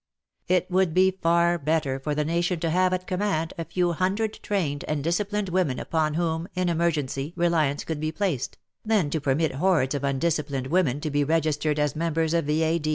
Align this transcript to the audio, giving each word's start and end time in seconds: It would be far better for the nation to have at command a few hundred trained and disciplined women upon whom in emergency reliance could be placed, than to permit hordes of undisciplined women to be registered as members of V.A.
It 0.47 0.65
would 0.71 0.95
be 0.95 1.11
far 1.11 1.59
better 1.59 1.99
for 1.99 2.15
the 2.15 2.25
nation 2.25 2.59
to 2.61 2.71
have 2.71 2.91
at 2.91 3.05
command 3.05 3.53
a 3.59 3.63
few 3.65 3.91
hundred 3.91 4.39
trained 4.41 4.83
and 4.87 5.03
disciplined 5.03 5.49
women 5.49 5.77
upon 5.77 6.15
whom 6.15 6.47
in 6.55 6.69
emergency 6.69 7.33
reliance 7.35 7.83
could 7.83 7.99
be 7.99 8.11
placed, 8.11 8.57
than 8.83 9.11
to 9.11 9.21
permit 9.21 9.51
hordes 9.53 9.93
of 9.93 10.03
undisciplined 10.03 10.65
women 10.65 11.01
to 11.01 11.11
be 11.11 11.23
registered 11.23 11.77
as 11.77 11.95
members 11.95 12.33
of 12.33 12.45
V.A. 12.45 12.81